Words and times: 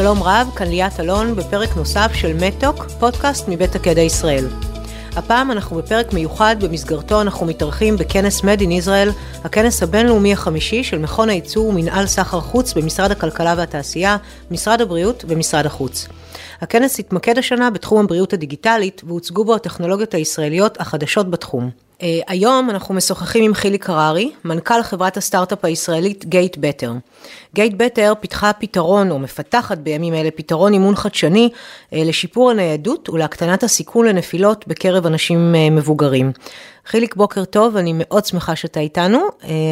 שלום 0.00 0.22
רב, 0.22 0.50
כאן 0.56 0.66
ליאת 0.68 1.00
אלון 1.00 1.36
בפרק 1.36 1.76
נוסף 1.76 2.10
של 2.14 2.36
מטוק, 2.40 2.86
פודקאסט 2.98 3.48
מבית 3.48 3.74
הקדע 3.74 4.00
ישראל. 4.00 4.46
הפעם 5.16 5.50
אנחנו 5.50 5.76
בפרק 5.76 6.12
מיוחד, 6.12 6.56
במסגרתו 6.60 7.20
אנחנו 7.20 7.46
מתארחים 7.46 7.96
בכנס 7.96 8.40
Made 8.40 8.60
in 8.60 8.84
Israel, 8.84 9.12
הכנס 9.44 9.82
הבינלאומי 9.82 10.32
החמישי 10.32 10.84
של 10.84 10.98
מכון 10.98 11.28
הייצור 11.28 11.66
ומנהל 11.66 12.06
סחר 12.06 12.40
חוץ 12.40 12.72
במשרד 12.72 13.10
הכלכלה 13.10 13.54
והתעשייה, 13.56 14.16
משרד 14.50 14.80
הבריאות 14.80 15.24
ומשרד 15.28 15.66
החוץ. 15.66 16.08
הכנס 16.60 16.98
התמקד 16.98 17.38
השנה 17.38 17.70
בתחום 17.70 18.04
הבריאות 18.04 18.32
הדיגיטלית, 18.32 19.02
והוצגו 19.04 19.44
בו 19.44 19.54
הטכנולוגיות 19.54 20.14
הישראליות 20.14 20.80
החדשות 20.80 21.30
בתחום. 21.30 21.89
Uh, 22.00 22.02
היום 22.26 22.70
אנחנו 22.70 22.94
משוחחים 22.94 23.44
עם 23.44 23.54
חיליק 23.54 23.90
הררי, 23.90 24.32
מנכ"ל 24.44 24.82
חברת 24.82 25.16
הסטארט-אפ 25.16 25.64
הישראלית 25.64 26.24
גייט 26.24 26.56
בטר. 26.56 26.92
גייט 27.54 27.74
בטר 27.76 28.12
פיתחה 28.20 28.52
פתרון, 28.52 29.10
או 29.10 29.18
מפתחת 29.18 29.78
בימים 29.78 30.14
אלה, 30.14 30.30
פתרון 30.30 30.72
אימון 30.72 30.96
חדשני 30.96 31.48
uh, 31.54 31.96
לשיפור 31.96 32.50
הניידות 32.50 33.08
ולהקטנת 33.08 33.62
הסיכון 33.62 34.06
לנפילות 34.06 34.68
בקרב 34.68 35.06
אנשים 35.06 35.54
uh, 35.54 35.72
מבוגרים. 35.72 36.32
חיליק, 36.86 37.16
בוקר 37.16 37.44
טוב, 37.44 37.76
אני 37.76 37.92
מאוד 37.94 38.24
שמחה 38.24 38.56
שאתה 38.56 38.80
איתנו. 38.80 39.18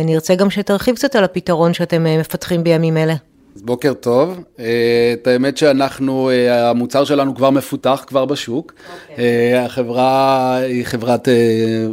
אני 0.05 0.15
ארצה 0.15 0.35
גם 0.35 0.51
שתרחיב 0.51 0.95
קצת 0.95 1.17
על 1.17 1.25
הפתרון 1.25 1.75
שאתם 1.75 2.05
מפתחים 2.21 2.65
בימים 2.65 2.97
אלה. 2.97 3.15
אז 3.57 3.63
בוקר 3.63 3.95
טוב, 3.95 4.45
אה, 4.59 4.65
את 5.13 5.27
האמת 5.27 5.57
שאנחנו, 5.57 6.31
אה, 6.31 6.71
המוצר 6.71 7.05
שלנו 7.05 7.35
כבר 7.35 7.51
מפותח 7.51 8.05
כבר 8.07 8.25
בשוק. 8.25 8.73
Okay. 8.73 9.11
אוקיי. 9.11 9.25
אה, 9.55 9.65
החברה 9.65 10.57
היא 10.57 10.85
חברת, 10.85 11.29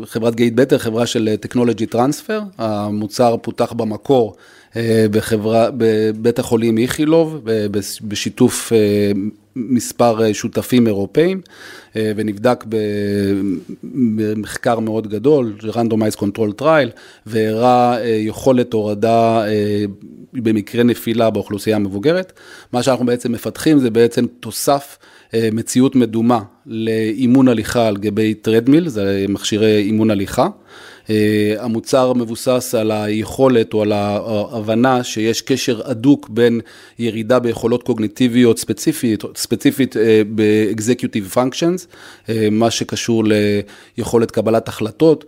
חברת 0.05 0.35
גייט 0.35 0.53
בטר, 0.53 0.77
חברה 0.77 1.05
של 1.05 1.35
טכנולוגי 1.39 1.85
טרנספר, 1.85 2.41
המוצר 2.57 3.35
פותח 3.41 3.73
במקור 3.73 4.35
בחברה, 5.11 5.69
בבית 5.77 6.39
החולים 6.39 6.77
איכילוב, 6.77 7.41
בשיתוף 8.01 8.71
מספר 9.55 10.33
שותפים 10.33 10.87
אירופאים, 10.87 11.41
ונבדק 11.95 12.63
במחקר 13.83 14.79
מאוד 14.79 15.07
גדול, 15.07 15.55
Randomized 15.59 16.19
Control 16.19 16.61
Trial, 16.61 16.89
והראה 17.25 17.97
יכולת 18.05 18.73
הורדה 18.73 19.43
במקרה 20.33 20.83
נפילה 20.83 21.29
באוכלוסייה 21.29 21.75
המבוגרת. 21.75 22.33
מה 22.73 22.83
שאנחנו 22.83 23.05
בעצם 23.05 23.31
מפתחים 23.31 23.79
זה 23.79 23.89
בעצם 23.89 24.25
תוסף 24.39 24.97
אה, 25.33 25.49
מציאות 25.51 25.95
מדומה 25.95 26.41
לאימון 26.65 27.47
הליכה 27.47 27.87
על 27.87 27.97
גבי 27.97 28.33
טרדמיל, 28.33 28.87
זה 28.87 29.25
מכשירי 29.29 29.81
אימון 29.81 30.11
הליכה. 30.11 30.47
אה, 31.09 31.55
המוצר 31.59 32.13
מבוסס 32.13 32.75
על 32.79 32.91
היכולת 32.91 33.73
או 33.73 33.81
על 33.81 33.91
ההבנה 33.91 35.03
שיש 35.03 35.41
קשר 35.41 35.81
הדוק 35.85 36.29
בין 36.29 36.61
ירידה 36.99 37.39
ביכולות 37.39 37.83
קוגניטיביות 37.83 38.59
ספציפית, 38.59 39.23
ספציפית 39.35 39.97
אה, 39.97 40.21
ב-executive 40.35 41.35
functions, 41.35 41.85
מה 42.51 42.71
שקשור 42.71 43.23
ליכולת 43.97 44.31
קבלת 44.31 44.67
החלטות, 44.67 45.25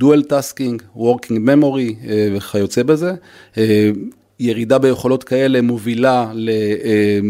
dual 0.00 0.22
tasking, 0.30 0.96
working 0.96 1.38
memory 1.46 2.08
וכיוצא 2.34 2.82
בזה. 2.82 3.12
ירידה 4.40 4.78
ביכולות 4.78 5.24
כאלה 5.24 5.62
מובילה 5.62 6.30
ל, 6.34 6.50
אה, 6.84 7.20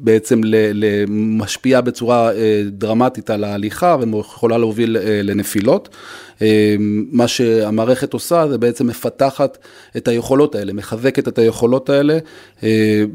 בעצם 0.00 0.40
למשפיעה 0.44 1.80
בצורה 1.80 2.32
אה, 2.32 2.62
דרמטית 2.66 3.30
על 3.30 3.44
ההליכה 3.44 3.96
ויכולה 4.00 4.58
להוביל 4.58 4.96
אה, 4.96 5.20
לנפילות. 5.22 5.88
מה 7.12 7.28
שהמערכת 7.28 8.12
עושה 8.12 8.48
זה 8.48 8.58
בעצם 8.58 8.86
מפתחת 8.86 9.58
את 9.96 10.08
היכולות 10.08 10.54
האלה, 10.54 10.72
מחזקת 10.72 11.28
את 11.28 11.38
היכולות 11.38 11.90
האלה 11.90 12.18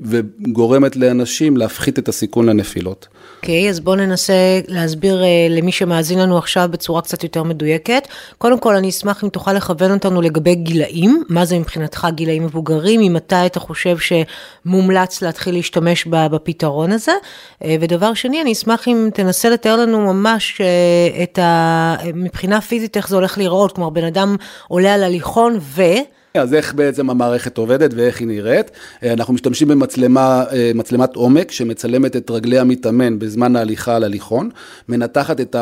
וגורמת 0.04 0.95
לאנשים 0.95 1.58
להפחית 1.58 1.99
את 1.99 2.08
הסיכון 2.08 2.45
לנפילות. 2.45 3.08
אוקיי, 3.38 3.67
okay, 3.67 3.70
אז 3.70 3.80
בואו 3.80 3.95
ננסה 3.95 4.33
להסביר 4.67 5.23
למי 5.49 5.72
שמאזין 5.72 6.20
לנו 6.20 6.38
עכשיו 6.38 6.70
בצורה 6.72 7.02
קצת 7.02 7.23
יותר 7.23 7.43
מדויקת. 7.43 8.08
קודם 8.38 8.60
כל, 8.60 8.76
אני 8.76 8.89
אשמח 8.89 9.23
אם 9.23 9.30
תוכל 9.30 9.54
לכוון 9.54 9.92
אותנו 9.92 10.22
לגבי 10.22 10.55
גילאים, 10.55 11.23
מה 11.30 11.45
זה 11.45 11.60
מבחינתך 11.60 12.08
גילאים 12.16 12.43
מבוגרים, 12.43 13.02
ממתי 13.02 13.36
אתה 13.45 13.60
חושב 13.60 13.98
שמומלץ 13.98 15.22
להתחיל 15.22 15.55
להשתמש 15.55 16.08
בפתרון 16.08 16.73
הזה. 16.82 17.11
Uh, 17.64 17.66
ודבר 17.82 18.14
שני, 18.14 18.42
אני 18.42 18.52
אשמח 18.52 18.88
אם 18.88 19.10
תנסה 19.14 19.50
לתאר 19.50 19.76
לנו 19.76 20.14
ממש 20.14 20.61
uh, 20.61 21.23
את 21.23 21.39
ה... 21.39 21.95
מבחינה 22.14 22.61
פיזית, 22.61 22.98
איך 22.98 23.10
זה 23.10 23.16
הולך 23.16 23.38
להיראות, 23.38 23.72
כלומר, 23.72 23.89
בן 23.89 24.06
אדם 24.06 24.36
עולה 24.67 24.94
על 24.94 25.04
הליכון 25.04 25.58
ו... 25.60 25.82
אז 26.34 26.54
איך 26.54 26.73
בעצם 26.73 27.10
המערכת 27.10 27.58
עובדת 27.58 27.94
ואיך 27.94 28.20
היא 28.20 28.28
נראית? 28.28 28.72
אה, 29.04 29.14
אנחנו 29.14 29.34
משתמשים 29.34 29.67
במצלמה, 29.67 30.44
אה, 30.52 30.72
מצלמת 30.76 31.16
עומק 31.16 31.52
שמצלמת 31.52 32.16
את 32.16 32.32
רגלי 32.32 32.60
המתאמן 32.60 33.20
בזמן 33.20 33.55
ההליכה 33.55 33.95
על 33.95 34.04
הליכון, 34.04 34.50
מנתחת 34.90 35.42
את 35.42 35.55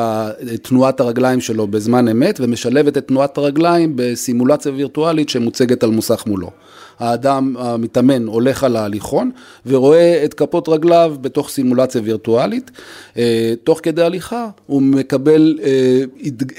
תנועת 0.61 0.99
הרגליים 0.99 1.41
שלו 1.41 1.67
בזמן 1.67 2.07
אמת 2.07 2.39
ומשלבת 2.39 2.97
את 2.97 3.07
תנועת 3.07 3.37
הרגליים 3.37 3.93
בסימולציה 3.95 4.71
וירטואלית 4.71 5.29
שמוצגת 5.29 5.83
על 5.83 5.89
מוסך 5.89 6.23
מולו. 6.27 6.51
האדם 7.01 7.55
המתאמן 7.59 8.25
הולך 8.27 8.63
על 8.63 8.75
ההליכון 8.75 9.31
ורואה 9.65 10.25
את 10.25 10.33
כפות 10.33 10.69
רגליו 10.69 11.15
בתוך 11.21 11.49
סימולציה 11.49 12.01
וירטואלית. 12.03 12.71
אה, 13.17 13.53
תוך 13.63 13.79
כדי 13.83 14.03
הליכה 14.03 14.49
הוא 14.65 14.81
מקבל 14.81 15.59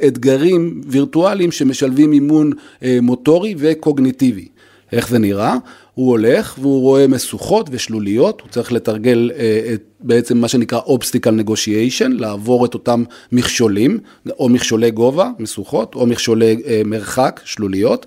אתגרים 0.06 0.80
וירטואליים 0.86 1.52
שמשלבים 1.52 2.12
אימון 2.12 2.52
מוטורי 3.02 3.54
וקוגניטיבי. 3.58 4.48
איך 4.92 5.08
זה 5.08 5.18
נראה? 5.18 5.56
הוא 5.94 6.10
הולך 6.10 6.56
והוא 6.60 6.80
רואה 6.80 7.06
משוכות 7.06 7.68
ושלוליות, 7.72 8.40
הוא 8.40 8.50
צריך 8.50 8.72
לתרגל 8.72 9.30
אה, 9.36 9.74
את 9.74 9.82
בעצם 10.04 10.38
מה 10.38 10.48
שנקרא 10.48 10.80
Obstacle 10.80 11.44
Negotiation, 11.44 12.08
לעבור 12.08 12.66
את 12.66 12.74
אותם 12.74 13.04
מכשולים, 13.32 13.98
או 14.38 14.48
מכשולי 14.48 14.90
גובה, 14.90 15.30
משוכות, 15.38 15.94
או 15.94 16.06
מכשולי 16.06 16.62
אה, 16.66 16.82
מרחק, 16.84 17.40
שלוליות, 17.44 18.06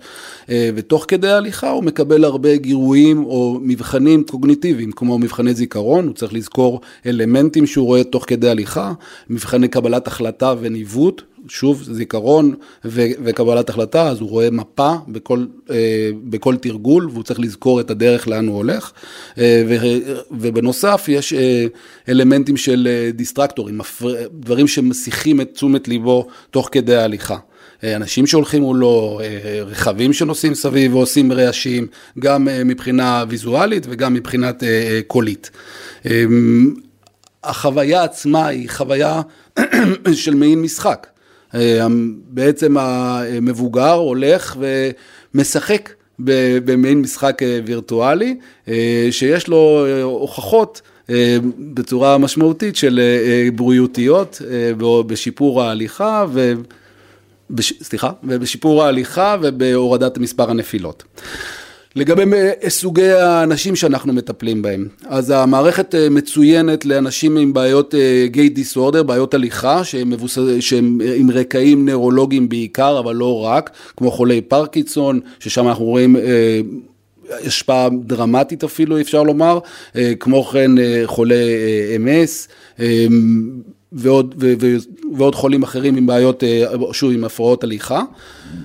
אה, 0.49 0.69
ותוך 0.75 1.05
כדי 1.07 1.29
ההליכה 1.29 1.69
הוא 1.69 1.83
מקבל 1.83 2.23
הרבה 2.23 2.55
גירויים 2.55 3.23
או 3.25 3.59
מבחנים 3.61 4.23
קוגניטיביים, 4.23 4.91
כמו 4.91 5.19
מבחני 5.19 5.53
זיכרון, 5.53 6.05
הוא 6.05 6.13
צריך 6.13 6.33
לזכור 6.33 6.81
אלמנטים 7.05 7.67
שהוא 7.67 7.85
רואה 7.85 8.03
תוך 8.03 8.23
כדי 8.27 8.49
הליכה, 8.49 8.93
מבחני 9.29 9.67
קבלת 9.67 10.07
החלטה 10.07 10.53
וניווט, 10.61 11.21
שוב, 11.47 11.83
זיכרון 11.83 12.55
ו- 12.85 13.01
וקבלת 13.23 13.69
החלטה, 13.69 14.07
אז 14.07 14.21
הוא 14.21 14.29
רואה 14.29 14.51
מפה 14.51 14.93
בכל, 15.07 15.45
אה, 15.69 16.09
בכל 16.23 16.55
תרגול, 16.55 17.09
והוא 17.11 17.23
צריך 17.23 17.39
לזכור 17.39 17.79
את 17.79 17.91
הדרך 17.91 18.27
לאן 18.27 18.47
הוא 18.47 18.55
הולך. 18.57 18.91
אה, 19.37 19.63
ו- 19.67 20.19
ובנוסף, 20.31 21.05
יש 21.07 21.33
אה, 21.33 21.65
אלמנטים 22.09 22.57
של 22.57 22.87
אה, 22.91 23.11
דיסטרקטורים, 23.11 23.81
דברים 24.31 24.67
שמסיחים 24.67 25.41
את 25.41 25.51
תשומת 25.53 25.87
ליבו 25.87 26.27
תוך 26.51 26.69
כדי 26.71 26.95
ההליכה. 26.95 27.37
אה, 27.83 27.95
אנשים 27.95 28.27
שהולכים 28.27 28.61
מולו, 28.61 29.19
אה, 29.23 29.63
רכבים 29.63 30.13
שנוסעים 30.13 30.55
סביב 30.55 30.95
ועושים 30.95 31.31
רעשים, 31.31 31.87
גם 32.19 32.47
מבחינה 32.65 33.23
ויזואלית 33.29 33.85
וגם 33.89 34.13
מבחינת 34.13 34.63
קולית. 35.07 35.51
החוויה 37.43 38.03
עצמה 38.03 38.47
היא 38.47 38.69
חוויה 38.69 39.21
של 40.13 40.35
מעין 40.35 40.61
משחק. 40.61 41.07
בעצם 42.29 42.77
המבוגר 42.77 43.93
הולך 43.93 44.57
ומשחק 44.59 45.89
במעין 46.19 47.01
משחק 47.01 47.41
וירטואלי, 47.65 48.37
שיש 49.11 49.47
לו 49.47 49.85
הוכחות 50.01 50.81
אה, 51.09 51.37
בצורה 51.73 52.17
משמעותית 52.17 52.75
של 52.75 52.99
אה, 52.99 53.49
בריאותיות 53.55 54.41
אה, 54.51 54.71
בשיפור 55.07 55.63
ההליכה 55.63 56.25
ו... 56.33 56.53
בש... 57.49 57.73
סליחה, 57.83 58.11
ובשיפור 58.23 58.83
ההליכה 58.83 59.35
ובהורדת 59.41 60.17
מספר 60.17 60.51
הנפילות. 60.51 61.03
לגבי 61.95 62.23
סוגי 62.67 63.11
האנשים 63.11 63.75
שאנחנו 63.75 64.13
מטפלים 64.13 64.61
בהם, 64.61 64.87
אז 65.05 65.29
המערכת 65.29 65.95
מצוינת 66.11 66.85
לאנשים 66.85 67.37
עם 67.37 67.53
בעיות 67.53 67.95
גיי 68.25 68.49
דיסורדר, 68.49 69.03
בעיות 69.03 69.33
הליכה, 69.33 69.83
שהם, 69.83 70.09
מבוס... 70.09 70.37
שהם 70.59 71.01
עם 71.15 71.31
רקעים 71.31 71.85
נוירולוגיים 71.85 72.49
בעיקר, 72.49 72.99
אבל 72.99 73.15
לא 73.15 73.41
רק, 73.45 73.69
כמו 73.97 74.11
חולי 74.11 74.41
פרקינסון, 74.41 75.19
ששם 75.39 75.67
אנחנו 75.67 75.85
רואים 75.85 76.15
השפעה 77.29 77.89
דרמטית 78.03 78.63
אפילו, 78.63 79.01
אפשר 79.01 79.23
לומר, 79.23 79.59
אה, 79.95 80.13
כמו 80.19 80.43
כן 80.43 80.77
אה, 80.77 81.01
חולי 81.05 81.43
MS, 81.97 82.49
אה, 82.79 83.05
ועוד, 83.91 84.35
ו, 84.39 84.53
ו, 84.61 84.75
ועוד 85.17 85.35
חולים 85.35 85.63
אחרים 85.63 85.95
עם 85.95 86.07
בעיות, 86.07 86.43
שוב, 86.91 87.11
עם 87.11 87.23
הפרעות 87.23 87.63
הליכה. 87.63 88.01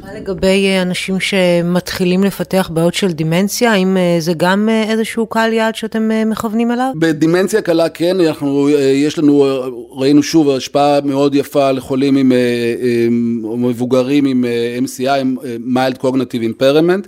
מה 0.01 0.15
לגבי 0.15 0.67
אנשים 0.83 1.21
שמתחילים 1.21 2.25
לפתח 2.25 2.71
בעיות 2.75 2.95
של 2.95 3.13
דימנציה, 3.13 3.73
האם 3.73 3.97
זה 4.19 4.33
גם 4.37 4.69
איזשהו 4.89 5.27
קהל 5.27 5.53
יעד 5.53 5.75
שאתם 5.75 6.11
מכוונים 6.27 6.71
אליו? 6.73 6.93
בדימנציה 6.97 7.63
קלה 7.63 7.89
כן, 7.89 8.21
אנחנו, 8.21 8.69
יש 8.95 9.19
לנו, 9.19 9.49
ראינו 9.91 10.23
שוב 10.23 10.51
השפעה 10.51 11.01
מאוד 11.05 11.35
יפה 11.35 11.71
לחולים 11.71 12.17
עם, 12.17 12.33
עם 12.97 13.65
מבוגרים 13.69 14.25
עם 14.25 14.45
MCI, 14.85 15.11
עם 15.11 15.37
מיילד 15.59 15.99
קוגנטיב 15.99 16.43
אימפרמנט, 16.43 17.07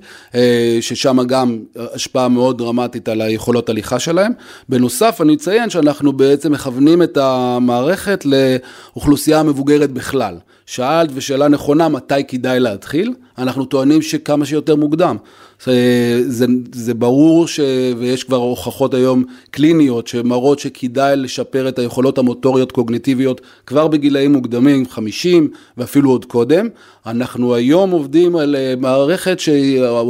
ששם 0.81 1.27
גם 1.27 1.59
השפעה 1.77 2.29
מאוד 2.29 2.59
דרמטית 2.59 3.09
על 3.09 3.21
היכולות 3.21 3.69
הליכה 3.69 3.99
שלהם. 3.99 4.33
בנוסף, 4.69 5.21
אני 5.21 5.35
אציין 5.35 5.71
שאנחנו 5.71 6.13
בעצם 6.13 6.53
מכוונים 6.53 7.03
את 7.03 7.17
המערכת 7.17 8.12
לאוכלוסייה 8.25 9.43
מבוגרת 9.43 9.91
בכלל. 9.91 10.37
שאלת 10.67 11.11
ושאלה 11.15 11.49
נכונה, 11.49 11.89
מתי 11.89 12.25
כדאי 12.29 12.61
להתחיל? 12.61 13.15
אנחנו 13.39 13.65
טוענים 13.65 14.03
שכמה 14.03 14.47
שיותר 14.47 14.77
מוקדם. 14.77 15.17
זה, 15.65 16.23
זה, 16.27 16.47
זה 16.73 16.95
ברור 16.95 17.49
ש... 17.49 17.61
ויש 17.99 18.25
כבר 18.25 18.37
הוכחות 18.37 18.95
היום 18.95 19.25
קליניות 19.51 20.07
שמראות 20.07 20.59
שכדאי 20.59 21.17
לשפר 21.17 21.69
את 21.69 21.79
היכולות 21.79 22.19
המוטוריות 22.19 22.73
קוגניטיביות 22.73 23.41
כבר 23.67 23.89
בגילאים 23.89 24.33
מוקדמים, 24.33 24.89
50 24.89 25.49
ואפילו 25.77 26.11
עוד 26.11 26.25
קודם. 26.25 26.69
אנחנו 27.07 27.55
היום 27.55 27.91
עובדים 27.91 28.37
על 28.37 28.57
מערכת, 28.79 29.41
ש... 29.41 29.49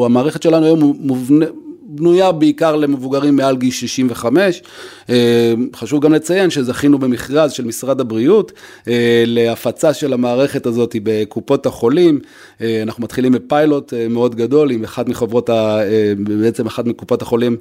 המערכת 0.05 0.43
שלנו 0.43 0.67
היום 0.67 0.97
מובנה... 1.01 1.47
בנויה 1.95 2.33
בעיקר 2.33 2.77
למבוגרים 2.77 3.37
מעל 3.37 3.57
גיל 3.57 3.71
65. 3.71 4.63
אה, 5.11 5.55
חשוב 5.77 6.03
גם 6.03 6.13
לציין 6.13 6.51
שזכינו 6.51 6.99
במכרז 6.99 7.53
של 7.53 7.65
משרד 7.65 8.01
הבריאות 8.01 8.53
אה, 8.89 9.25
להפצה 9.27 9.95
של 9.95 10.13
המערכת 10.13 10.67
הזאת 10.67 10.97
בקופות 11.03 11.67
החולים. 11.67 12.21
אה, 12.61 12.83
אנחנו 12.83 13.03
מתחילים 13.03 13.33
בפיילוט 13.33 13.93
מאוד 14.11 14.35
גדול 14.35 14.71
עם 14.71 14.85
אחת 14.85 15.09
מחברות, 15.09 15.51
ה, 15.51 15.79
בעצם 16.19 16.67
אחת 16.67 16.85
מקופות 16.85 17.23
החולים. 17.23 17.57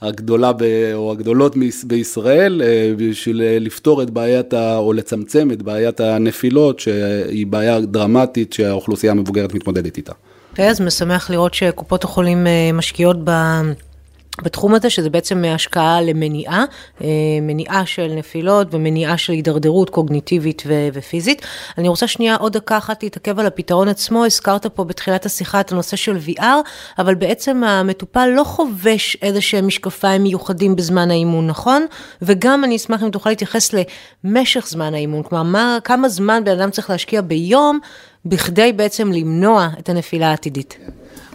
הגדולה 0.00 0.52
ב, 0.52 0.62
או 0.94 1.12
הגדולות 1.12 1.56
בישראל 1.84 2.62
בשביל 2.96 3.42
לפתור 3.60 4.02
את 4.02 4.10
בעיית, 4.10 4.54
ה, 4.54 4.78
או 4.78 4.92
לצמצם 4.92 5.50
את 5.52 5.62
בעיית 5.62 6.00
הנפילות, 6.00 6.80
שהיא 6.80 7.46
בעיה 7.46 7.80
דרמטית 7.80 8.52
שהאוכלוסייה 8.52 9.12
המבוגרת 9.12 9.54
מתמודדת 9.54 9.96
איתה. 9.96 10.12
אוקיי, 10.60 10.70
אז 10.70 10.80
משמח 10.80 11.30
לראות 11.30 11.54
שקופות 11.54 12.04
החולים 12.04 12.46
אה, 12.46 12.70
משקיעות 12.72 13.16
ב... 13.24 13.30
בתחום 14.42 14.74
הזה, 14.74 14.90
שזה 14.90 15.10
בעצם 15.10 15.44
השקעה 15.44 16.00
למניעה, 16.00 16.64
אה, 17.00 17.06
מניעה 17.42 17.86
של 17.86 18.12
נפילות 18.16 18.74
ומניעה 18.74 19.18
של 19.18 19.32
הידרדרות 19.32 19.90
קוגניטיבית 19.90 20.62
ו- 20.66 20.88
ופיזית. 20.92 21.46
אני 21.78 21.88
רוצה 21.88 22.06
שנייה 22.06 22.36
עוד 22.36 22.52
דקה 22.52 22.78
אחת 22.78 23.02
להתעכב 23.02 23.38
על 23.38 23.46
הפתרון 23.46 23.88
עצמו, 23.88 24.24
הזכרת 24.24 24.66
פה 24.66 24.84
בתחילת 24.84 25.26
השיחה 25.26 25.60
את 25.60 25.72
הנושא 25.72 25.96
של 25.96 26.18
VR, 26.26 26.42
אבל 26.98 27.14
בעצם 27.14 27.64
המטופל 27.64 28.26
לא 28.26 28.44
חובש 28.44 29.16
איזה 29.22 29.40
שהם 29.40 29.66
משקפיים 29.66 30.22
מיוחדים 30.22 30.76
בזמן 30.76 31.10
האימון, 31.10 31.46
נכון? 31.46 31.86
וגם 32.22 32.64
אני 32.64 32.76
אשמח 32.76 33.02
אם 33.02 33.10
תוכל 33.10 33.30
להתייחס 33.30 33.70
למשך 34.24 34.66
זמן 34.68 34.94
האימון, 34.94 35.22
כלומר, 35.22 35.42
מה, 35.42 35.78
כמה 35.84 36.08
זמן 36.08 36.44
בן 36.44 36.60
אדם 36.60 36.70
צריך 36.70 36.90
להשקיע 36.90 37.20
ביום 37.20 37.80
בכדי 38.24 38.72
בעצם 38.72 39.12
למנוע 39.12 39.68
את 39.78 39.88
הנפילה 39.88 40.30
העתידית. 40.30 40.78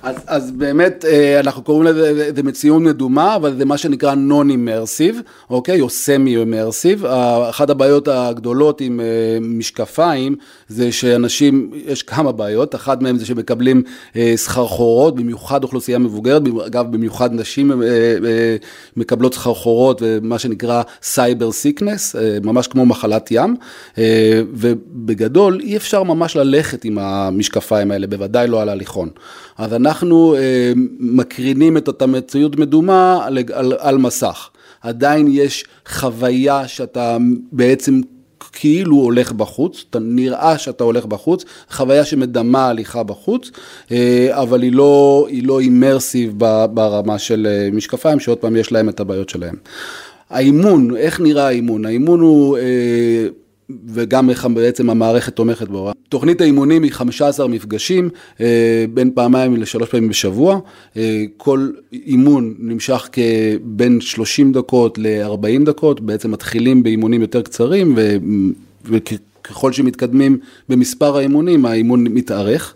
אז, 0.05 0.15
אז 0.27 0.51
באמת, 0.51 1.05
אה, 1.05 1.39
אנחנו 1.39 1.63
קוראים 1.63 1.83
לזה, 1.83 2.31
זה 2.35 2.43
מציאות 2.43 2.81
מדומה, 2.81 3.35
אבל 3.35 3.57
זה 3.57 3.65
מה 3.65 3.77
שנקרא 3.77 4.13
non-immersive, 4.13 5.21
אוקיי? 5.49 5.81
או 5.81 5.87
semi-immersive. 5.87 7.05
אחת 7.49 7.69
הבעיות 7.69 8.07
הגדולות 8.07 8.81
עם 8.81 8.99
אה, 8.99 9.05
משקפיים, 9.41 10.35
זה 10.67 10.91
שאנשים, 10.91 11.71
יש 11.85 12.03
כמה 12.03 12.31
בעיות, 12.31 12.75
אחת 12.75 13.01
מהן 13.01 13.17
זה 13.17 13.25
שמקבלים 13.25 13.83
אה, 14.15 14.33
סחרחורות, 14.35 15.15
במיוחד 15.15 15.63
אוכלוסייה 15.63 15.97
מבוגרת, 15.97 16.41
אגב, 16.65 16.91
במיוחד 16.91 17.33
נשים 17.33 17.71
מקבלות 18.97 19.33
סחרחורות, 19.33 20.01
ומה 20.05 20.39
שנקרא 20.39 20.81
סייבר 21.01 21.51
סיקנס, 21.51 22.15
ממש 22.43 22.67
כמו 22.67 22.85
מחלת 22.85 23.27
ים, 23.31 23.55
ובגדול, 24.53 25.59
אי 25.59 25.77
אפשר 25.77 26.03
ממש 26.03 26.35
ללכת 26.35 26.85
עם 26.85 26.97
המשקפיים 26.97 27.91
האלה, 27.91 28.07
בוודאי 28.07 28.47
לא 28.47 28.61
על 28.61 28.69
הליכון. 28.69 29.09
אז 29.57 29.73
אנחנו 29.75 30.35
אה, 30.35 30.73
מקרינים 30.99 31.77
את 31.77 31.87
אותה 31.87 32.05
מציאות 32.05 32.59
מדומה 32.59 33.25
על, 33.25 33.37
על, 33.53 33.73
על 33.79 33.97
מסך. 33.97 34.49
עדיין 34.81 35.27
יש 35.31 35.65
חוויה 35.87 36.67
שאתה 36.67 37.17
בעצם 37.51 38.01
כאילו 38.51 38.95
הולך 38.95 39.31
בחוץ, 39.31 39.85
אתה 39.89 39.99
נראה 39.99 40.57
שאתה 40.57 40.83
הולך 40.83 41.05
בחוץ, 41.05 41.45
חוויה 41.71 42.05
שמדמה 42.05 42.67
הליכה 42.67 43.03
בחוץ, 43.03 43.51
אה, 43.91 44.29
אבל 44.31 44.61
היא 44.61 44.71
לא, 44.71 45.25
היא 45.29 45.47
לא 45.47 45.59
אימרסיב 45.59 46.33
ברמה 46.73 47.19
של 47.19 47.47
אה, 47.49 47.69
משקפיים, 47.71 48.19
שעוד 48.19 48.37
פעם 48.37 48.55
יש 48.55 48.71
להם 48.71 48.89
את 48.89 48.99
הבעיות 48.99 49.29
שלהם. 49.29 49.55
האימון, 50.29 50.97
איך 50.97 51.19
נראה 51.19 51.47
האימון? 51.47 51.85
האימון 51.85 52.19
הוא... 52.19 52.57
וגם 53.69 54.29
איך 54.29 54.45
בעצם 54.45 54.89
המערכת 54.89 55.35
תומכת 55.35 55.67
בו. 55.67 55.91
תוכנית 56.09 56.41
האימונים 56.41 56.83
היא 56.83 56.91
15 56.91 57.47
מפגשים, 57.47 58.09
אה, 58.41 58.85
בין 58.93 59.11
פעמיים 59.13 59.55
לשלוש 59.55 59.89
פעמים 59.89 60.09
בשבוע. 60.09 60.59
אה, 60.97 61.23
כל 61.37 61.69
אימון 61.93 62.53
נמשך 62.59 63.09
כבין 63.11 64.01
30 64.01 64.51
דקות 64.51 64.97
ל-40 64.97 65.65
דקות, 65.65 66.01
בעצם 66.01 66.31
מתחילים 66.31 66.83
באימונים 66.83 67.21
יותר 67.21 67.41
קצרים, 67.41 67.95
וככל 68.85 69.71
שמתקדמים 69.71 70.37
במספר 70.69 71.17
האימונים, 71.17 71.65
האימון 71.65 72.03
מתארך. 72.03 72.75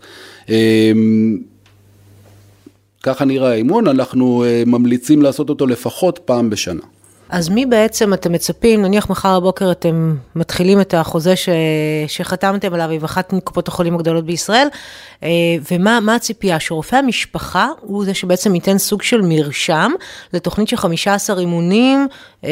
אה, 0.50 0.92
ככה 3.04 3.26
נראה 3.26 3.52
האימון, 3.52 3.88
אנחנו 3.88 4.44
ממליצים 4.66 5.22
לעשות 5.22 5.50
אותו 5.50 5.68
לפחות 5.68 6.20
פעם 6.26 6.50
בשנה. 6.50 6.82
אז 7.30 7.50
מי 7.50 7.66
בעצם 7.66 8.14
אתם 8.14 8.32
מצפים, 8.32 8.82
נניח 8.82 9.10
מחר 9.10 9.40
בבוקר 9.40 9.72
אתם 9.72 10.16
מתחילים 10.36 10.82
את 10.82 10.94
החוזה 10.94 11.36
ש... 11.36 11.50
שחתמתם 12.08 12.74
עליו 12.74 12.90
עם 12.90 13.04
אחת 13.04 13.34
מקופות 13.34 13.68
החולים 13.68 13.96
הגדולות 13.96 14.26
בישראל, 14.26 14.68
אה, 15.24 15.30
ומה 15.72 16.16
הציפייה? 16.16 16.60
שרופא 16.60 16.96
המשפחה 16.96 17.68
הוא 17.82 18.06
זה 18.06 18.14
שבעצם 18.14 18.56
ייתן 18.56 18.78
סוג 18.78 19.02
של 19.02 19.22
מרשם 19.22 19.92
לתוכנית 20.34 20.68
של 20.68 20.78
15 20.78 21.40
אימונים 21.40 22.08
אה, 22.44 22.50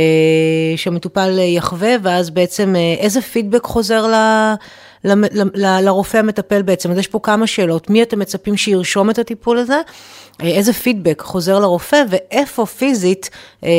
שהמטופל 0.75 1.39
יחווה, 1.39 1.95
ואז 2.01 2.29
בעצם 2.29 2.75
אה, 2.75 2.95
איזה 2.99 3.21
פידבק 3.21 3.63
חוזר 3.63 4.07
ל... 4.07 4.15
לרופא 5.55 6.17
המטפל 6.17 6.61
בעצם. 6.61 6.91
אז 6.91 6.97
יש 6.97 7.07
פה 7.07 7.19
כמה 7.23 7.47
שאלות, 7.47 7.89
מי 7.89 8.03
אתם 8.03 8.19
מצפים 8.19 8.57
שירשום 8.57 9.09
את 9.09 9.19
הטיפול 9.19 9.57
הזה? 9.57 9.81
איזה 10.39 10.73
פידבק 10.73 11.21
חוזר 11.21 11.59
לרופא 11.59 12.03
ואיפה 12.09 12.65
פיזית 12.65 13.29
אה, 13.63 13.69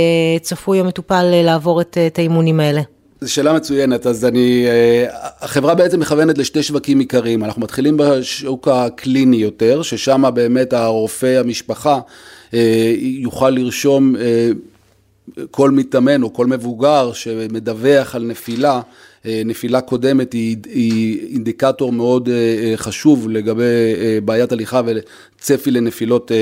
צפוי 0.42 0.80
המטופל 0.80 1.30
אה, 1.32 1.42
לעבור 1.42 1.80
את, 1.80 1.98
את 2.06 2.18
האימונים 2.18 2.60
האלה? 2.60 2.80
זו 3.20 3.32
שאלה 3.32 3.52
מצוינת, 3.52 4.06
אז 4.06 4.24
אני, 4.24 4.66
אה, 4.66 5.06
החברה 5.40 5.74
בעצם 5.74 6.00
מכוונת 6.00 6.38
לשתי 6.38 6.62
שווקים 6.62 6.98
עיקריים, 6.98 7.44
אנחנו 7.44 7.62
מתחילים 7.62 7.96
בשוק 7.96 8.68
הקליני 8.68 9.36
יותר, 9.36 9.82
ששם 9.82 10.24
באמת 10.34 10.72
הרופא 10.72 11.38
המשפחה 11.40 12.00
יוכל 13.22 13.50
לרשום 13.50 14.14
כל 15.50 15.70
מתאמן 15.70 16.22
או 16.22 16.32
כל 16.32 16.46
מבוגר 16.46 17.12
שמדווח 17.12 18.14
על 18.14 18.22
נפילה, 18.22 18.74
אה, 18.74 18.80
נפילה 19.24 19.80
קודמת 19.80 20.32
היא, 20.32 20.56
היא 20.68 21.28
אינדיקטור 21.32 21.92
מאוד 21.92 22.28
אה, 22.28 22.34
אה, 22.34 22.76
חשוב 22.76 23.28
לגבי 23.28 23.64
בעיית 24.24 24.52
הליכה 24.52 24.80
וצפי 24.86 25.70
לנפילות 25.70 26.32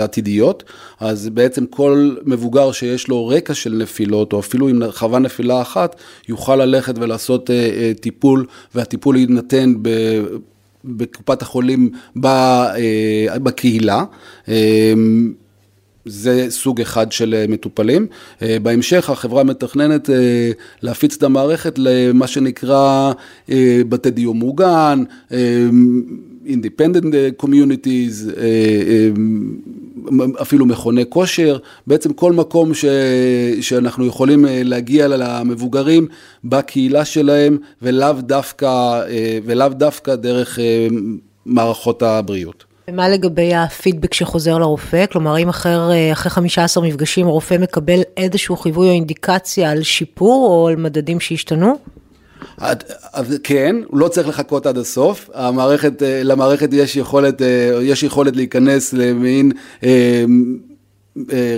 עתידיות. 0.00 0.64
אז 1.00 1.28
בעצם 1.28 1.66
כל 1.66 2.14
מבוגר 2.24 2.72
שיש 2.72 3.08
לו 3.08 3.28
רקע 3.28 3.54
של 3.54 3.72
נפילות, 3.72 4.32
או 4.32 4.40
אפילו 4.40 4.68
אם 4.68 4.80
חווה 4.90 5.18
נפילה 5.18 5.62
אחת, 5.62 5.96
יוכל 6.28 6.56
ללכת 6.56 6.94
ולעשות 6.98 7.50
טיפול, 8.00 8.46
והטיפול 8.74 9.16
יינתן 9.16 9.74
ב... 9.82 9.88
בקופת 10.84 11.42
החולים 11.42 11.90
בקהילה. 13.36 14.04
זה 16.04 16.46
סוג 16.50 16.80
אחד 16.80 17.12
של 17.12 17.34
אה, 17.34 17.44
מטופלים. 17.48 18.06
אה, 18.42 18.56
בהמשך 18.62 19.10
החברה 19.10 19.44
מתכננת 19.44 20.10
אה, 20.10 20.50
להפיץ 20.82 21.16
את 21.16 21.22
המערכת 21.22 21.74
למה 21.78 22.26
שנקרא 22.26 23.12
בתי 23.88 24.10
דיור 24.10 24.34
מוגן, 24.34 25.02
Independent 26.46 27.42
Communities, 27.42 28.40
אפילו 30.42 30.66
מכוני 30.66 31.04
כושר, 31.08 31.58
בעצם 31.86 32.12
כל 32.12 32.32
מקום 32.32 32.74
ש, 32.74 32.84
שאנחנו 33.60 34.06
יכולים 34.06 34.46
להגיע 34.48 35.08
למבוגרים 35.08 36.06
בקהילה 36.44 37.04
שלהם 37.04 37.58
ולאו 37.82 38.12
דווקא, 38.20 39.02
ולאו 39.44 39.68
דווקא 39.68 40.14
דרך 40.14 40.58
מערכות 41.46 42.02
הבריאות. 42.02 42.71
ומה 42.88 43.08
לגבי 43.08 43.54
הפידבק 43.54 44.14
שחוזר 44.14 44.58
לרופא? 44.58 45.04
כלומר, 45.12 45.38
אם 45.38 45.48
אחר, 45.48 45.90
אחרי 46.12 46.30
15 46.30 46.84
מפגשים 46.84 47.26
הרופא 47.26 47.56
מקבל 47.60 48.00
איזשהו 48.16 48.56
חיווי 48.56 48.88
או 48.88 48.92
אינדיקציה 48.92 49.70
על 49.70 49.82
שיפור 49.82 50.46
או 50.50 50.68
על 50.68 50.76
מדדים 50.76 51.20
שהשתנו? 51.20 51.78
אז 53.12 53.38
כן, 53.42 53.76
הוא 53.86 53.98
לא 53.98 54.08
צריך 54.08 54.28
לחכות 54.28 54.66
עד 54.66 54.78
הסוף, 54.78 55.30
המערכת, 55.34 56.02
למערכת 56.24 56.68
יש 56.72 56.96
יכולת, 56.96 57.42
יש 57.82 58.02
יכולת 58.02 58.36
להיכנס 58.36 58.92
למין 58.92 59.52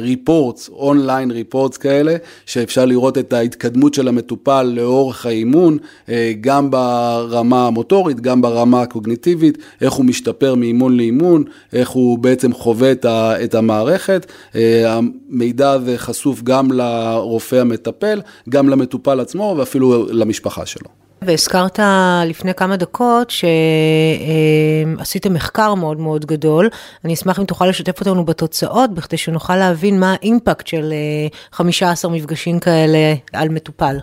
ריפורטס, 0.00 0.68
אונליין 0.68 1.30
ריפורטס 1.30 1.76
כאלה, 1.76 2.16
שאפשר 2.46 2.84
לראות 2.84 3.18
את 3.18 3.32
ההתקדמות 3.32 3.94
של 3.94 4.08
המטופל 4.08 4.62
לאורך 4.62 5.26
האימון, 5.26 5.78
אה, 6.08 6.32
גם 6.40 6.70
ברמה 6.70 7.66
המוטורית, 7.66 8.20
גם 8.20 8.42
ברמה 8.42 8.82
הקוגניטיבית, 8.82 9.58
איך 9.80 9.92
הוא 9.92 10.04
משתפר 10.04 10.54
מאימון 10.54 10.96
לאימון, 10.96 11.44
איך 11.72 11.88
הוא 11.88 12.18
בעצם 12.18 12.52
חווה 12.52 12.92
את 13.44 13.54
המערכת. 13.54 14.26
אה, 14.54 14.94
המידע 14.94 15.70
הזה 15.70 15.98
חשוף 15.98 16.42
גם 16.42 16.72
לרופא 16.72 17.56
המטפל, 17.56 18.20
גם 18.48 18.68
למטופל 18.68 19.20
עצמו 19.20 19.54
ואפילו 19.58 20.06
למשפחה 20.10 20.66
שלו. 20.66 21.03
והזכרת 21.26 21.78
לפני 22.26 22.54
כמה 22.54 22.76
דקות 22.76 23.32
שעשיתם 24.98 25.34
מחקר 25.34 25.74
מאוד 25.74 26.00
מאוד 26.00 26.26
גדול. 26.26 26.68
אני 27.04 27.14
אשמח 27.14 27.40
אם 27.40 27.44
תוכל 27.44 27.66
לשתף 27.66 28.00
אותנו 28.00 28.24
בתוצאות, 28.24 28.94
בכדי 28.94 29.16
שנוכל 29.16 29.56
להבין 29.56 30.00
מה 30.00 30.12
האימפקט 30.12 30.66
של 30.66 30.92
15 31.52 32.10
מפגשים 32.10 32.58
כאלה 32.60 33.14
על 33.32 33.48
מטופל. 33.48 33.96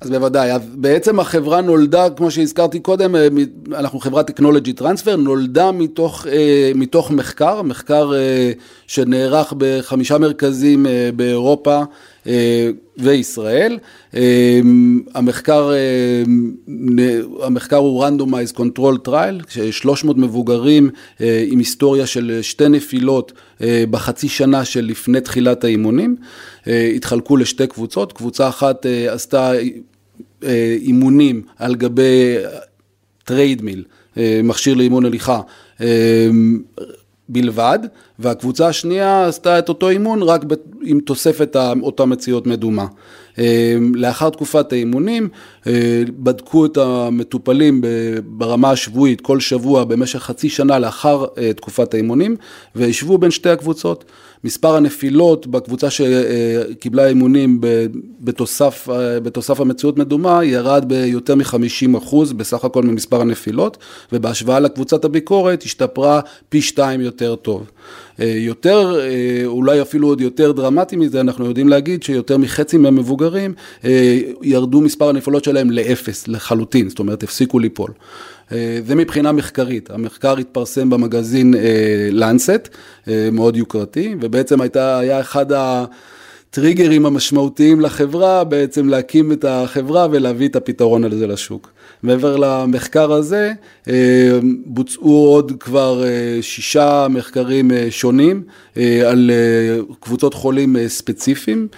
אז 0.00 0.10
בוודאי, 0.10 0.50
בעצם 0.74 1.20
החברה 1.20 1.60
נולדה, 1.60 2.10
כמו 2.10 2.30
שהזכרתי 2.30 2.80
קודם, 2.80 3.16
אה, 3.16 3.28
אנחנו 3.72 4.00
חברת 4.00 4.26
טכנולוגי 4.26 4.72
טרנספר, 4.72 5.16
נולדה 5.16 5.72
מתוך, 5.72 6.26
אה, 6.26 6.72
מתוך 6.74 7.10
מחקר, 7.10 7.62
מחקר 7.62 8.12
אה, 8.14 8.52
שנערך 8.86 9.54
בחמישה 9.58 10.18
מרכזים 10.18 10.86
באירופה 11.16 11.82
וישראל. 12.98 13.78
המחקר, 15.14 15.70
המחקר 17.42 17.76
הוא 17.76 18.06
Randomized 18.06 18.56
Control 18.56 19.08
Trial, 19.08 19.60
300 19.70 20.16
מבוגרים 20.16 20.90
עם 21.20 21.58
היסטוריה 21.58 22.06
של 22.06 22.38
שתי 22.42 22.68
נפילות 22.68 23.32
בחצי 23.90 24.28
שנה 24.28 24.64
שלפני 24.64 25.20
תחילת 25.20 25.64
האימונים, 25.64 26.16
התחלקו 26.66 27.36
לשתי 27.36 27.66
קבוצות, 27.66 28.12
קבוצה 28.12 28.48
אחת 28.48 28.86
עשתה 29.10 29.52
אה, 30.44 30.76
אימונים 30.80 31.42
על 31.56 31.74
גבי 31.74 32.36
treadmill, 33.24 33.84
אה, 34.16 34.40
מכשיר 34.44 34.74
לאימון 34.74 35.04
הליכה, 35.04 35.40
אה, 35.80 36.28
בלבד, 37.32 37.78
והקבוצה 38.18 38.68
השנייה 38.68 39.26
עשתה 39.26 39.58
את 39.58 39.68
אותו 39.68 39.88
אימון 39.88 40.22
רק 40.22 40.44
עם 40.82 41.00
תוספת 41.00 41.56
אותה 41.82 42.04
מציאות 42.04 42.46
מדומה. 42.46 42.86
לאחר 43.94 44.30
תקופת 44.30 44.72
האימונים, 44.72 45.28
בדקו 46.18 46.66
את 46.66 46.76
המטופלים 46.76 47.80
ברמה 48.24 48.70
השבועית 48.70 49.20
כל 49.20 49.40
שבוע 49.40 49.84
במשך 49.84 50.18
חצי 50.18 50.48
שנה 50.48 50.78
לאחר 50.78 51.24
תקופת 51.56 51.94
האימונים, 51.94 52.36
והשוו 52.74 53.18
בין 53.18 53.30
שתי 53.30 53.48
הקבוצות. 53.48 54.04
מספר 54.44 54.76
הנפילות 54.76 55.46
בקבוצה 55.46 55.88
שקיבלה 55.90 57.06
אימונים 57.06 57.60
בתוסף, 58.20 58.88
בתוסף 59.22 59.60
המציאות 59.60 59.98
מדומה 59.98 60.44
ירד 60.44 60.84
ביותר 60.88 61.34
מ-50% 61.34 62.16
בסך 62.36 62.64
הכל 62.64 62.82
ממספר 62.82 63.20
הנפילות, 63.20 63.78
ובהשוואה 64.12 64.60
לקבוצת 64.60 65.04
הביקורת 65.04 65.62
השתפרה 65.62 66.20
פי 66.48 66.62
שתיים 66.62 67.00
יותר 67.00 67.36
טוב. 67.36 67.70
יותר, 68.18 69.00
אולי 69.46 69.82
אפילו 69.82 70.08
עוד 70.08 70.20
יותר 70.20 70.52
דרמטי 70.52 70.96
מזה, 70.96 71.20
אנחנו 71.20 71.46
יודעים 71.46 71.68
להגיד 71.68 72.02
שיותר 72.02 72.36
מחצי 72.38 72.76
מהמבוגרים 72.76 73.54
ירדו 74.42 74.80
מספר 74.80 75.08
הנפילות 75.08 75.44
שלהם 75.50 75.70
לאפס 75.70 76.28
לחלוטין, 76.28 76.88
זאת 76.88 76.98
אומרת 76.98 77.22
הפסיקו 77.22 77.58
ליפול. 77.58 77.90
אה, 78.52 78.80
זה 78.86 78.94
מבחינה 78.94 79.32
מחקרית, 79.32 79.90
המחקר 79.90 80.36
התפרסם 80.36 80.90
במגזין 80.90 81.54
לנסט, 82.10 82.50
אה, 82.50 83.12
אה, 83.12 83.28
מאוד 83.32 83.56
יוקרתי, 83.56 84.14
ובעצם 84.20 84.60
הייתה, 84.60 84.98
היה 84.98 85.20
אחד 85.20 85.52
ה... 85.52 85.84
הטריגרים 86.50 87.06
המשמעותיים 87.06 87.80
לחברה, 87.80 88.44
בעצם 88.44 88.88
להקים 88.88 89.32
את 89.32 89.44
החברה 89.48 90.06
ולהביא 90.10 90.48
את 90.48 90.56
הפתרון 90.56 91.04
על 91.04 91.14
זה 91.14 91.26
לשוק. 91.26 91.70
מעבר 92.02 92.36
למחקר 92.36 93.12
הזה, 93.12 93.52
בוצעו 94.66 95.26
עוד 95.26 95.52
כבר 95.60 96.04
שישה 96.40 97.06
מחקרים 97.10 97.70
שונים 97.90 98.42
על 99.06 99.30
קבוצות 100.00 100.34
חולים 100.34 100.76
ספציפיים, 100.88 101.68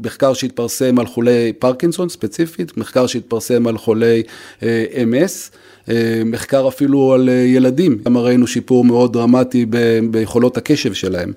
מחקר 0.00 0.34
שהתפרסם 0.34 0.98
על 0.98 1.06
חולי 1.06 1.52
פרקינסון 1.52 2.08
ספציפית, 2.08 2.76
מחקר 2.76 3.06
שהתפרסם 3.06 3.66
על 3.66 3.78
חולי 3.78 4.22
MS. 4.60 5.56
אה, 5.88 6.22
מחקר 6.24 6.68
אפילו 6.68 7.12
על 7.12 7.28
אה, 7.28 7.34
ילדים, 7.34 7.98
גם 8.04 8.16
ראינו 8.16 8.46
שיפור 8.46 8.84
מאוד 8.84 9.12
דרמטי 9.12 9.66
ביכולות 10.10 10.56
הקשב 10.56 10.92
שלהם. 10.94 11.32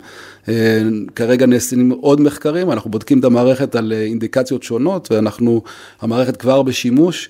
אה, 0.50 0.82
כרגע 1.16 1.46
נעשים 1.46 1.90
עוד 1.90 2.22
מחקרים, 2.22 2.72
אנחנו 2.72 2.92
בודקים 2.92 3.20
את 3.20 3.24
המערכת 3.24 3.76
על 3.76 3.94
אינדיקציות 3.94 4.64
שונות, 4.64 5.12
ואנחנו, 5.12 5.62
המערכת 6.02 6.38
כבר 6.38 6.62
בשימוש, 6.62 7.30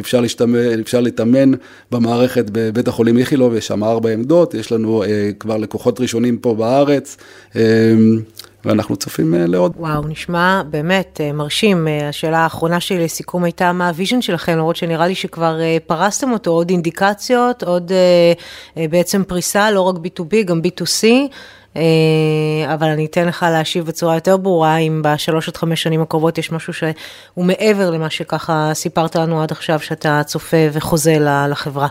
אפשר, 0.00 0.20
להשתמש, 0.20 0.58
אפשר 0.80 1.00
להתאמן 1.00 1.52
במערכת 1.90 2.44
בבית 2.52 2.88
החולים 2.88 3.18
איכילוב, 3.18 3.54
יש 3.54 3.66
שם 3.66 3.84
ארבע 3.84 4.10
עמדות, 4.10 4.54
יש 4.54 4.72
לנו 4.72 5.02
כבר 5.38 5.56
לקוחות 5.56 6.00
ראשונים 6.00 6.21
פה 6.40 6.54
בארץ. 6.54 7.16
ואנחנו 8.64 8.96
צופים 8.96 9.34
אה, 9.34 9.46
לעוד. 9.46 9.72
וואו, 9.76 10.08
נשמע 10.08 10.62
באמת 10.70 11.20
אה, 11.24 11.32
מרשים. 11.32 11.88
אה, 11.88 12.08
השאלה 12.08 12.38
האחרונה 12.38 12.80
שלי 12.80 13.04
לסיכום 13.04 13.44
הייתה 13.44 13.72
מה 13.72 13.88
ה 13.88 13.93
vision 13.93 14.22
שלכם, 14.22 14.52
למרות 14.52 14.76
שנראה 14.76 15.06
לי 15.06 15.14
שכבר 15.14 15.58
פרסתם 15.86 16.32
אותו, 16.32 16.50
עוד 16.50 16.70
אינדיקציות, 16.70 17.62
עוד 17.62 17.92
בעצם 18.76 19.22
פריסה, 19.24 19.70
לא 19.70 19.80
רק 19.80 19.94
B2B, 19.96 20.42
גם 20.44 20.60
B2C. 20.60 21.06
אבל 22.74 22.88
אני 22.88 23.06
אתן 23.06 23.28
לך 23.28 23.46
להשיב 23.50 23.86
בצורה 23.86 24.14
יותר 24.14 24.36
ברורה, 24.36 24.76
אם 24.76 25.02
בשלוש 25.04 25.48
עד 25.48 25.56
חמש 25.56 25.82
שנים 25.82 26.02
הקרובות 26.02 26.38
יש 26.38 26.52
משהו 26.52 26.72
שהוא 26.72 27.44
מעבר 27.44 27.90
למה 27.90 28.10
שככה 28.10 28.70
סיפרת 28.74 29.16
לנו 29.16 29.42
עד 29.42 29.52
עכשיו, 29.52 29.80
שאתה 29.80 30.22
צופה 30.24 30.56
וחוזה 30.72 31.16
לחברה. 31.50 31.88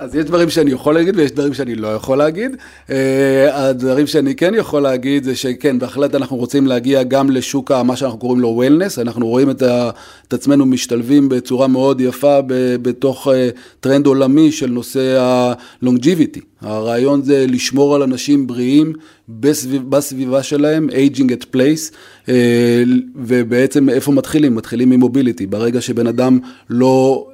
אז 0.00 0.14
יש 0.14 0.24
דברים 0.24 0.50
שאני 0.50 0.70
יכול 0.70 0.94
להגיד 0.94 1.16
ויש 1.16 1.32
דברים 1.32 1.54
שאני 1.54 1.74
לא 1.74 1.88
יכול 1.88 2.18
להגיד. 2.18 2.56
אה, 2.90 3.68
הדברים 3.68 4.06
שאני 4.06 4.34
כן 4.34 4.54
יכול 4.56 4.82
להגיד 4.82 5.24
זה 5.24 5.36
שכן, 5.36 5.78
בהחלט 5.78 6.14
אנחנו 6.14 6.36
רוצים 6.36 6.66
להגיע 6.66 7.02
גם 7.02 7.30
לשוק 7.30 7.72
מה 7.72 7.96
שאנחנו 7.96 8.18
קוראים 8.18 8.40
לו 8.40 8.48
וולנס, 8.48 8.98
אנחנו 8.98 9.26
רואים 9.26 9.50
את, 9.50 9.62
ה, 9.62 9.90
את 10.28 10.32
עצמנו 10.32 10.66
משתלבים 10.66 11.28
בצורה 11.28 11.66
מאוד 11.66 12.00
יפה 12.00 12.38
בתוך 12.82 13.28
אה, 13.28 13.48
טרנד 13.80 14.06
עולמי 14.06 14.52
של 14.52 14.70
נושא 14.70 15.20
ה-longevity. 15.20 16.40
הרעיון 16.60 17.22
זה 17.22 17.46
לשמור 17.48 17.94
על 17.94 18.02
אנשים 18.02 18.46
בריאים 18.46 18.92
בסביב, 19.28 19.90
בסביבה 19.90 20.42
שלהם, 20.42 20.88
aging 20.90 21.28
at 21.30 21.56
place, 21.56 21.94
אה, 22.28 22.82
ובעצם 23.16 23.88
איפה 23.88 24.12
מתחילים? 24.12 24.54
מתחילים 24.54 24.90
ממוביליטי. 24.90 25.46
ברגע 25.46 25.80
שבן 25.80 26.06
אדם 26.06 26.38
לא... 26.70 27.26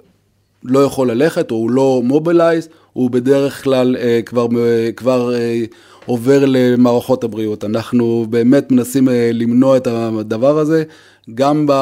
לא 0.64 0.78
יכול 0.78 1.10
ללכת 1.10 1.50
או 1.50 1.56
הוא 1.56 1.70
לא 1.70 2.00
מובילייז, 2.04 2.68
הוא 2.92 3.10
בדרך 3.10 3.64
כלל 3.64 3.96
אה, 3.96 4.20
כבר, 4.26 4.46
אה, 4.58 4.92
כבר 4.96 5.34
אה, 5.34 5.64
עובר 6.06 6.44
למערכות 6.46 7.24
הבריאות. 7.24 7.64
אנחנו 7.64 8.26
באמת 8.30 8.72
מנסים 8.72 9.08
אה, 9.08 9.30
למנוע 9.32 9.76
את 9.76 9.86
הדבר 9.86 10.58
הזה, 10.58 10.84
גם 11.34 11.66
ב, 11.68 11.72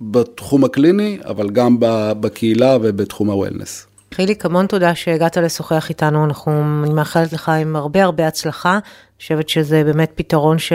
בתחום 0.00 0.64
הקליני, 0.64 1.18
אבל 1.24 1.50
גם 1.50 1.76
בקהילה 2.20 2.76
ובתחום 2.82 3.30
הוולנס. 3.30 3.86
חיליק, 4.14 4.46
המון 4.46 4.66
תודה 4.66 4.94
שהגעת 4.94 5.36
לשוחח 5.36 5.88
איתנו, 5.88 6.24
אנחנו, 6.24 6.62
אני 6.84 6.94
מאחלת 6.94 7.32
לך 7.32 7.48
עם 7.48 7.76
הרבה 7.76 8.04
הרבה 8.04 8.26
הצלחה, 8.26 8.72
אני 8.72 8.80
חושבת 9.20 9.48
שזה 9.48 9.84
באמת 9.84 10.12
פתרון 10.14 10.58
ש... 10.58 10.72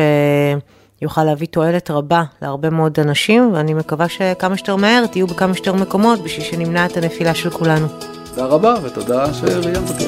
יוכל 1.02 1.24
להביא 1.24 1.48
תועלת 1.48 1.92
רבה 1.92 2.24
להרבה 2.42 2.70
מאוד 2.70 3.00
אנשים, 3.00 3.54
ואני 3.54 3.74
מקווה 3.74 4.10
שכמה 4.10 4.58
שיותר 4.58 4.76
מהר 4.76 5.06
תהיו 5.06 5.28
בכמה 5.28 5.54
שיותר 5.54 5.74
מקומות 5.74 6.24
בשביל 6.24 6.46
שנמנע 6.46 6.86
את 6.86 6.98
הנפילה 6.98 7.36
של 7.36 7.50
כולנו. 7.50 7.88
תודה 8.30 8.46
רבה 8.46 8.76
ותודה 8.84 9.34
שראיינת 9.34 9.90
אותי. 9.90 10.06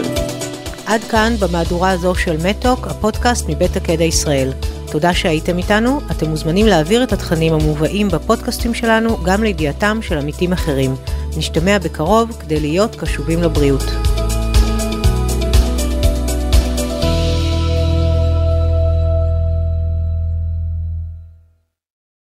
עד 0.85 1.01
כאן 1.01 1.33
במהדורה 1.39 1.91
הזו 1.91 2.15
של 2.15 2.37
מתוק, 2.47 2.87
הפודקאסט 2.87 3.49
מבית 3.49 3.75
הקדע 3.75 4.03
ישראל. 4.03 4.51
תודה 4.91 5.13
שהייתם 5.13 5.57
איתנו, 5.57 5.99
אתם 6.11 6.29
מוזמנים 6.29 6.65
להעביר 6.67 7.03
את 7.03 7.13
התכנים 7.13 7.53
המובאים 7.53 8.07
בפודקאסטים 8.07 8.73
שלנו 8.73 9.23
גם 9.23 9.43
לידיעתם 9.43 9.99
של 10.01 10.17
עמיתים 10.17 10.53
אחרים. 10.53 10.95
נשתמע 11.37 11.77
בקרוב 11.79 12.37
כדי 12.39 12.59
להיות 12.59 12.95
קשובים 12.95 13.43
לבריאות. 13.43 14.10